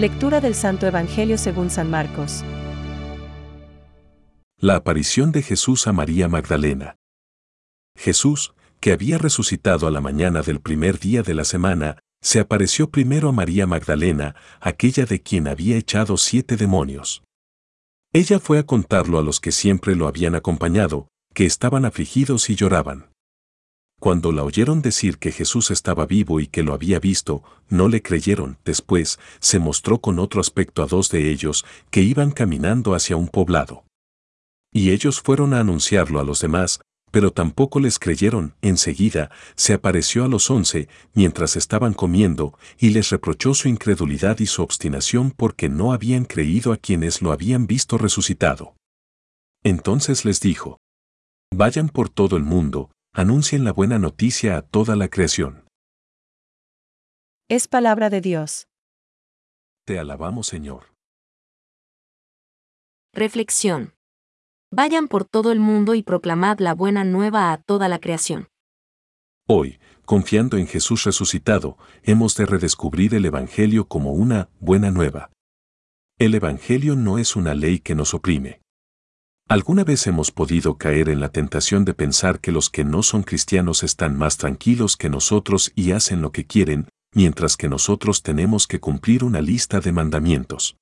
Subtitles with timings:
[0.00, 2.42] Lectura del Santo Evangelio según San Marcos.
[4.58, 6.96] La aparición de Jesús a María Magdalena.
[7.98, 12.88] Jesús, que había resucitado a la mañana del primer día de la semana, se apareció
[12.88, 17.22] primero a María Magdalena, aquella de quien había echado siete demonios.
[18.14, 22.54] Ella fue a contarlo a los que siempre lo habían acompañado, que estaban afligidos y
[22.54, 23.10] lloraban.
[24.00, 28.00] Cuando la oyeron decir que Jesús estaba vivo y que lo había visto, no le
[28.00, 28.56] creyeron.
[28.64, 33.28] Después, se mostró con otro aspecto a dos de ellos, que iban caminando hacia un
[33.28, 33.84] poblado.
[34.72, 38.54] Y ellos fueron a anunciarlo a los demás, pero tampoco les creyeron.
[38.62, 44.46] Enseguida, se apareció a los once, mientras estaban comiendo, y les reprochó su incredulidad y
[44.46, 48.74] su obstinación porque no habían creído a quienes lo habían visto resucitado.
[49.62, 50.78] Entonces les dijo,
[51.52, 55.64] Vayan por todo el mundo, anuncien la buena noticia a toda la creación.
[57.48, 58.68] Es palabra de Dios.
[59.84, 60.94] Te alabamos, Señor.
[63.12, 63.94] Reflexión.
[64.72, 68.46] Vayan por todo el mundo y proclamad la buena nueva a toda la creación.
[69.48, 75.32] Hoy, confiando en Jesús resucitado, hemos de redescubrir el Evangelio como una buena nueva.
[76.20, 78.59] El Evangelio no es una ley que nos oprime.
[79.50, 83.24] ¿Alguna vez hemos podido caer en la tentación de pensar que los que no son
[83.24, 88.68] cristianos están más tranquilos que nosotros y hacen lo que quieren, mientras que nosotros tenemos
[88.68, 90.76] que cumplir una lista de mandamientos?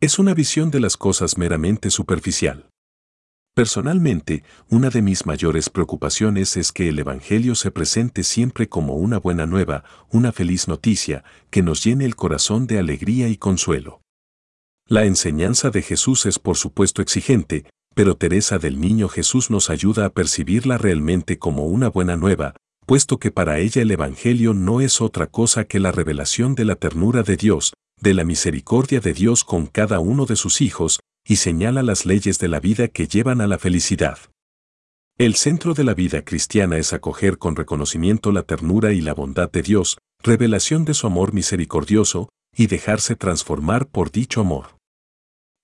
[0.00, 2.68] Es una visión de las cosas meramente superficial.
[3.54, 9.20] Personalmente, una de mis mayores preocupaciones es que el Evangelio se presente siempre como una
[9.20, 14.00] buena nueva, una feliz noticia, que nos llene el corazón de alegría y consuelo.
[14.88, 17.64] La enseñanza de Jesús es por supuesto exigente,
[17.96, 23.18] pero Teresa del Niño Jesús nos ayuda a percibirla realmente como una buena nueva, puesto
[23.18, 27.22] que para ella el Evangelio no es otra cosa que la revelación de la ternura
[27.22, 31.82] de Dios, de la misericordia de Dios con cada uno de sus hijos, y señala
[31.82, 34.18] las leyes de la vida que llevan a la felicidad.
[35.16, 39.50] El centro de la vida cristiana es acoger con reconocimiento la ternura y la bondad
[39.50, 44.75] de Dios, revelación de su amor misericordioso, y dejarse transformar por dicho amor.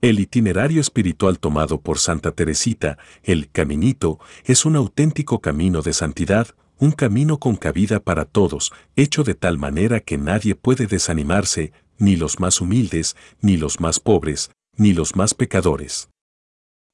[0.03, 6.49] El itinerario espiritual tomado por Santa Teresita, el Caminito, es un auténtico camino de santidad,
[6.81, 12.17] un camino con cabida para todos, hecho de tal manera que nadie puede desanimarse, ni
[12.17, 16.09] los más humildes, ni los más pobres, ni los más pecadores.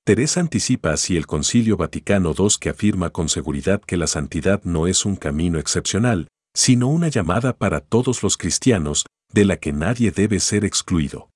[0.04, 4.86] Teresa anticipa así el Concilio Vaticano II que afirma con seguridad que la santidad no
[4.86, 10.10] es un camino excepcional, sino una llamada para todos los cristianos, de la que nadie
[10.10, 11.30] debe ser excluido.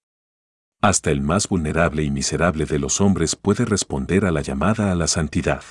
[0.82, 4.96] Hasta el más vulnerable y miserable de los hombres puede responder a la llamada a
[4.96, 5.62] la santidad.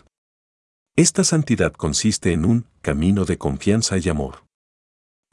[0.96, 4.46] Esta santidad consiste en un camino de confianza y amor.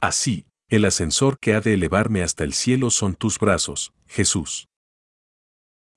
[0.01, 4.67] Así, el ascensor que ha de elevarme hasta el cielo son tus brazos, Jesús.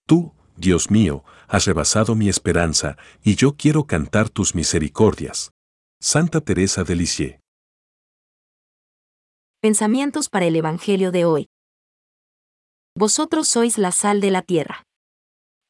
[0.07, 5.51] Tú, Dios mío, has rebasado mi esperanza, y yo quiero cantar tus misericordias.
[6.01, 7.41] Santa Teresa de Lisieux.
[9.61, 11.52] Pensamientos para el Evangelio de hoy.
[12.95, 14.85] Vosotros sois la sal de la tierra.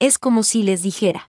[0.01, 1.31] Es como si les dijera.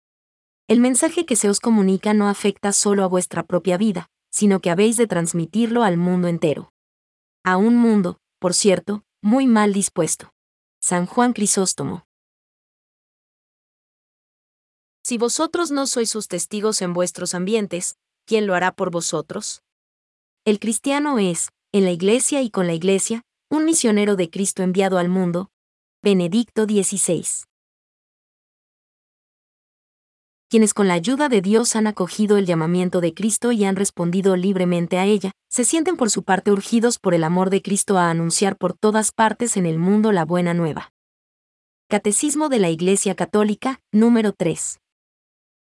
[0.68, 4.70] El mensaje que se os comunica no afecta solo a vuestra propia vida, sino que
[4.70, 6.70] habéis de transmitirlo al mundo entero.
[7.42, 10.30] A un mundo, por cierto, muy mal dispuesto.
[10.82, 12.04] San Juan Crisóstomo.
[15.02, 19.62] Si vosotros no sois sus testigos en vuestros ambientes, ¿quién lo hará por vosotros?
[20.44, 24.98] El cristiano es, en la iglesia y con la iglesia, un misionero de Cristo enviado
[24.98, 25.50] al mundo.
[26.00, 27.24] Benedicto XVI.
[30.48, 34.36] Quienes con la ayuda de Dios han acogido el llamamiento de Cristo y han respondido
[34.36, 38.10] libremente a ella, se sienten por su parte urgidos por el amor de Cristo a
[38.10, 40.92] anunciar por todas partes en el mundo la buena nueva.
[41.88, 44.78] Catecismo de la Iglesia Católica, número 3.